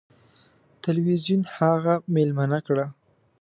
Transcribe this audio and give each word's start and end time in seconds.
تلویزیون 0.83 1.41
هغه 1.55 1.95
میلمنه 2.13 2.59
کړه. 2.67 2.85